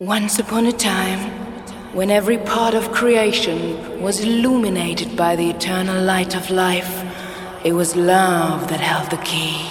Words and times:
Once 0.00 0.38
upon 0.38 0.64
a 0.64 0.72
time, 0.72 1.30
when 1.94 2.10
every 2.10 2.38
part 2.38 2.72
of 2.72 2.90
creation 2.90 4.00
was 4.00 4.20
illuminated 4.20 5.14
by 5.14 5.36
the 5.36 5.50
eternal 5.50 6.02
light 6.02 6.34
of 6.34 6.48
life, 6.48 7.04
it 7.66 7.72
was 7.74 7.94
love 7.94 8.66
that 8.70 8.80
held 8.80 9.10
the 9.10 9.22
key 9.24 9.68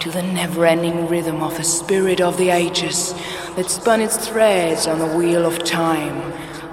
to 0.00 0.10
the 0.10 0.22
never 0.22 0.64
ending 0.64 1.06
rhythm 1.08 1.42
of 1.42 1.54
the 1.58 1.62
spirit 1.62 2.22
of 2.22 2.38
the 2.38 2.48
ages 2.48 3.12
that 3.56 3.68
spun 3.68 4.00
its 4.00 4.16
threads 4.16 4.86
on 4.86 4.98
the 4.98 5.14
wheel 5.14 5.44
of 5.44 5.62
time. 5.62 6.22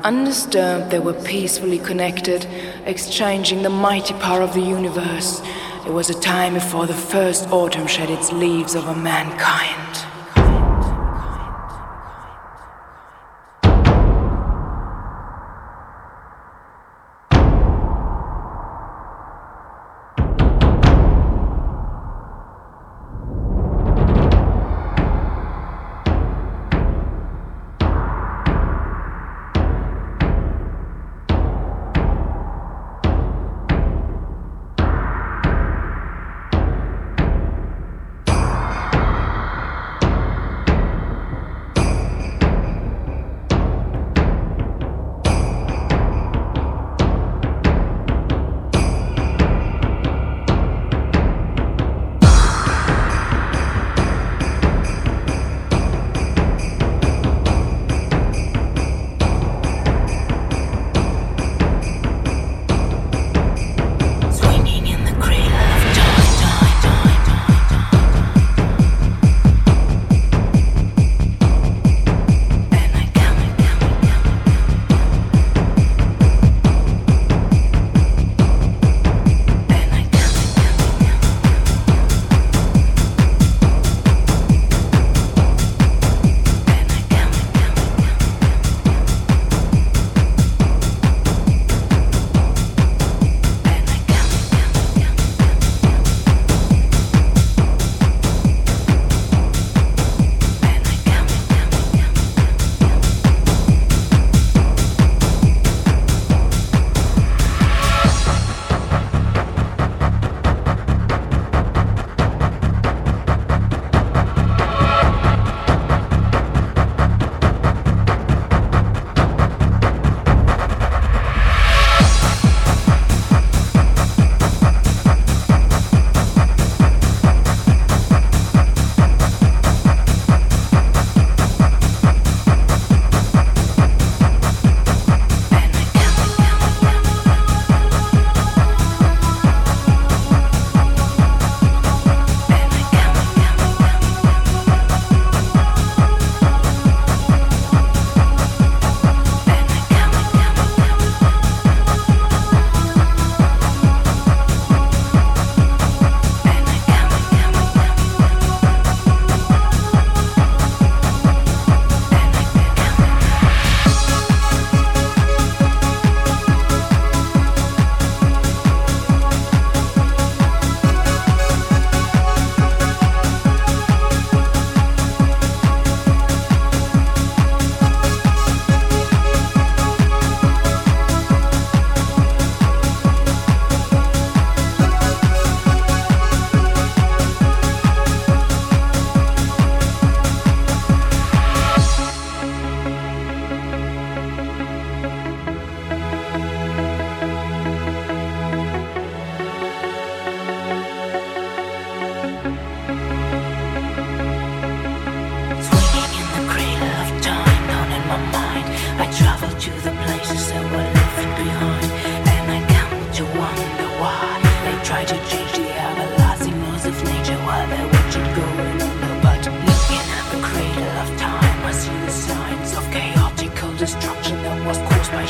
Undisturbed, 0.05 0.89
they 0.89 0.99
were 0.99 1.21
peacefully 1.25 1.79
connected, 1.79 2.47
exchanging 2.85 3.63
the 3.63 3.69
mighty 3.69 4.13
power 4.13 4.41
of 4.41 4.53
the 4.53 4.61
universe. 4.61 5.41
It 5.85 5.91
was 5.91 6.09
a 6.09 6.21
time 6.21 6.53
before 6.53 6.87
the 6.87 6.93
first 6.93 7.49
autumn 7.49 7.85
shed 7.85 8.09
its 8.09 8.31
leaves 8.31 8.77
over 8.77 8.95
mankind. 8.95 10.12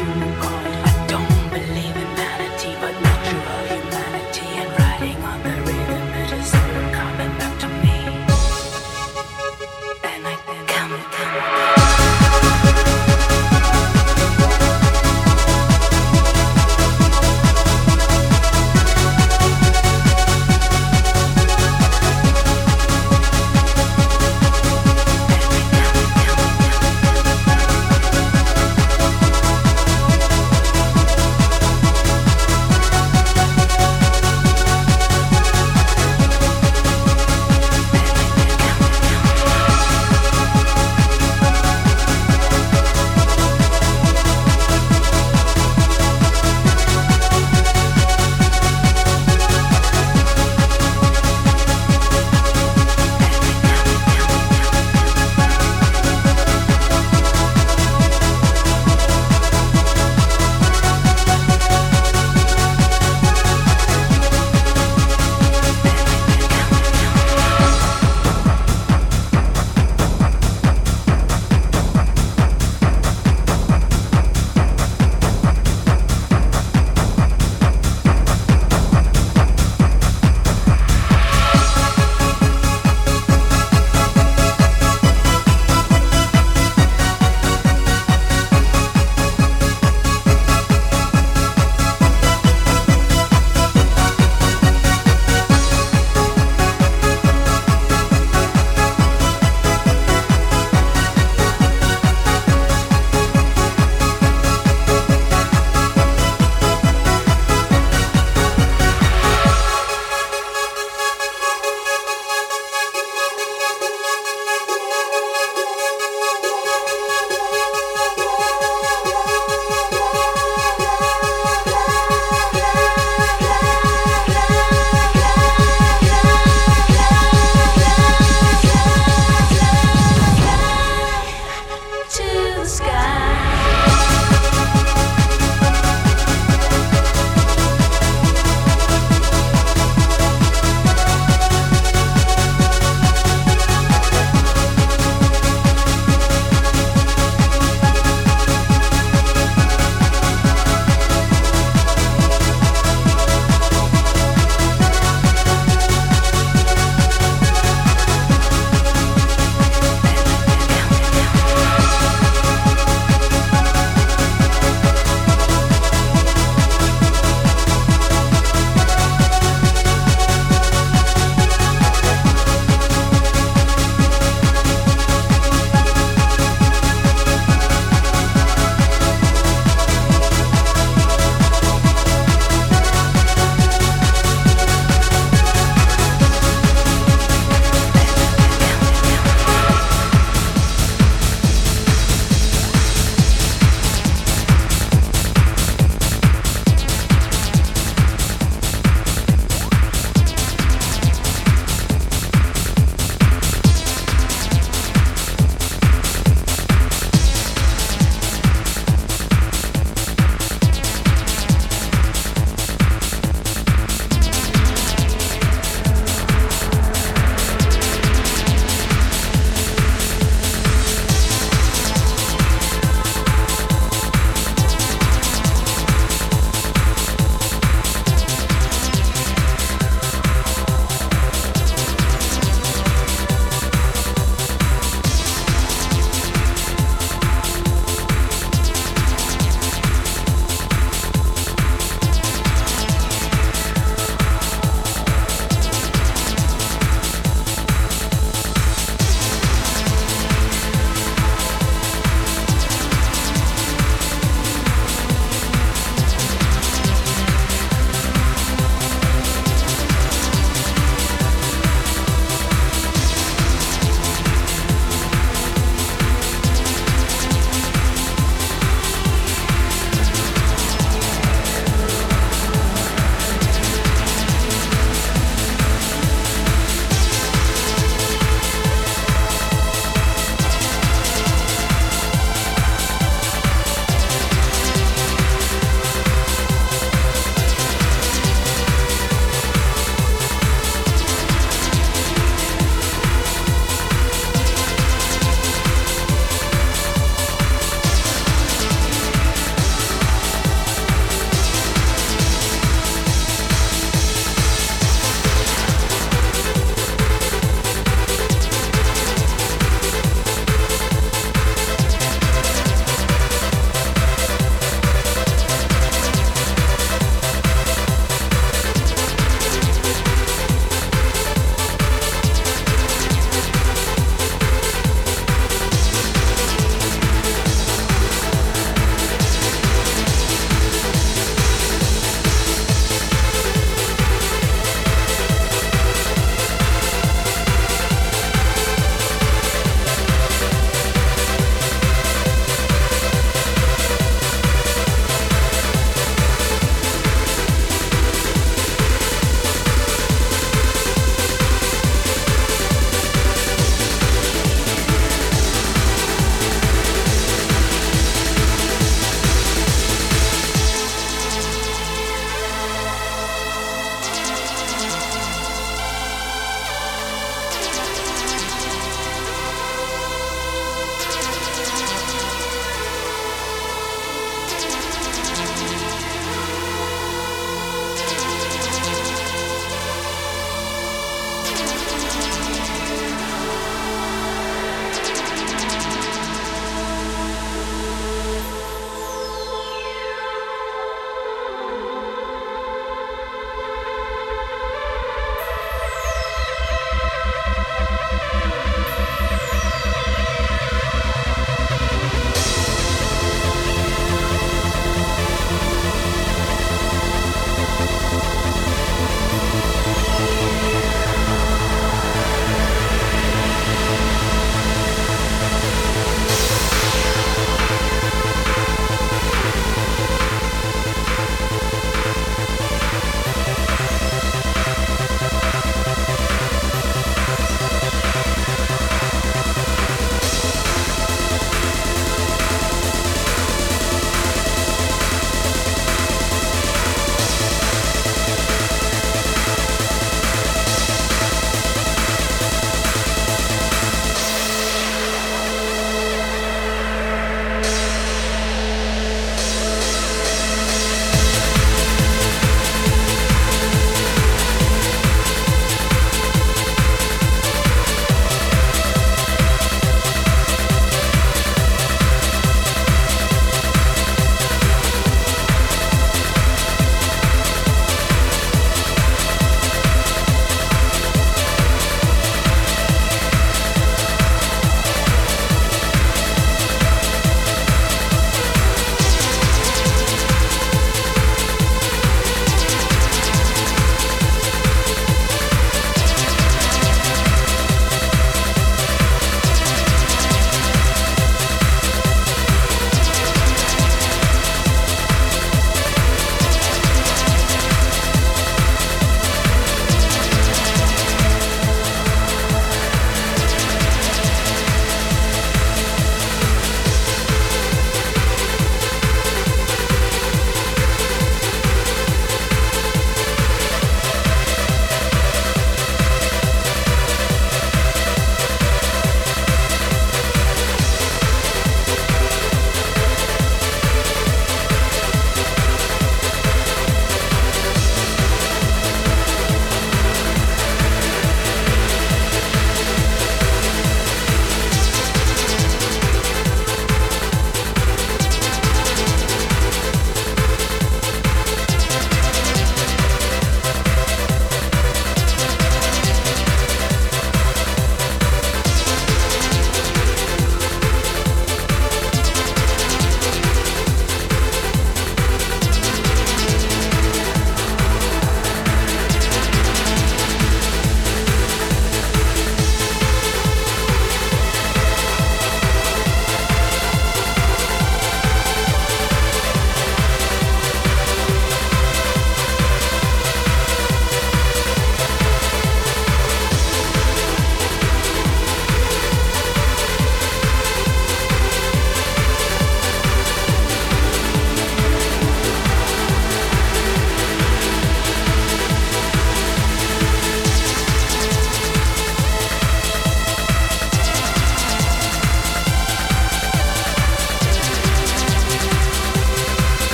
unicorn. 0.00 0.57